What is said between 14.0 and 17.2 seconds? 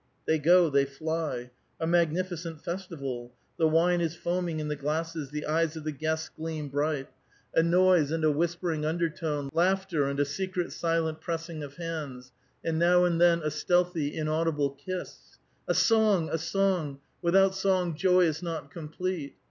inaudible kiss. —"A sou^. a song!